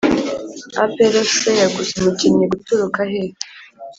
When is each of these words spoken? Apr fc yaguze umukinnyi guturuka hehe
Apr 0.83 1.13
fc 1.29 1.41
yaguze 1.61 1.91
umukinnyi 1.97 2.45
guturuka 2.51 3.01
hehe 3.11 3.33